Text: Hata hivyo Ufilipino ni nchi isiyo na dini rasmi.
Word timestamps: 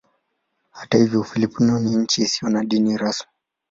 Hata 0.71 0.97
hivyo 0.97 1.19
Ufilipino 1.21 1.79
ni 1.79 1.95
nchi 1.95 2.21
isiyo 2.21 2.49
na 2.51 2.63
dini 2.63 2.97
rasmi. 2.97 3.29